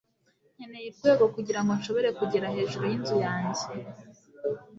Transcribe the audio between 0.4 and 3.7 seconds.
Nkeneye urwego kugirango nshobore kugera hejuru yinzu yanjye